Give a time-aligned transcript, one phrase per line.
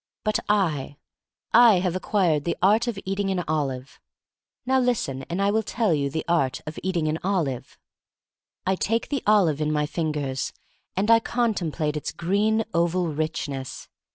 [0.23, 0.97] But I—
[1.53, 3.99] I have acquired the art of eat ing an olive.
[4.65, 7.77] Now listen, and I will tell you the art of eating an olive:
[8.65, 10.53] I take the olive in my fingers,
[10.97, 13.89] and I contemplate its green oval richness.